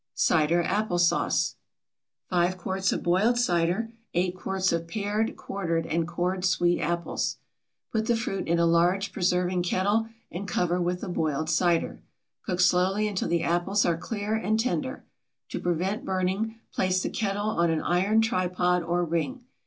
CIDER 0.15 0.63
APPLE 0.63 0.97
SAUCE. 0.97 1.57
5 2.31 2.57
quarts 2.57 2.91
of 2.91 3.03
boiled 3.03 3.37
cider. 3.37 3.91
8 4.15 4.33
quarts 4.35 4.71
of 4.71 4.87
pared, 4.87 5.37
quartered, 5.37 5.85
and 5.85 6.07
cored 6.07 6.43
sweet 6.43 6.81
apples. 6.81 7.37
Put 7.91 8.07
the 8.07 8.15
fruit 8.15 8.47
in 8.47 8.57
a 8.57 8.65
large 8.65 9.11
preserving 9.13 9.61
kettle 9.61 10.07
and 10.31 10.47
cover 10.47 10.81
with 10.81 11.01
the 11.01 11.07
boiled 11.07 11.51
cider. 11.51 12.01
Cook 12.47 12.61
slowly 12.61 13.07
until 13.07 13.27
the 13.29 13.43
apples 13.43 13.85
are 13.85 13.95
clear 13.95 14.33
and 14.33 14.59
tender. 14.59 15.05
To 15.49 15.59
prevent 15.59 16.03
burning, 16.03 16.55
place 16.73 17.03
the 17.03 17.09
kettle 17.11 17.49
on 17.51 17.69
an 17.69 17.83
iron 17.83 18.21
tripod 18.21 18.81
or 18.81 19.05
ring. 19.05 19.43